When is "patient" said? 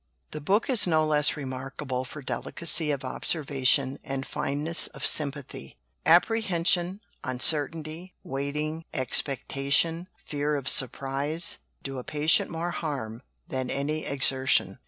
12.03-12.49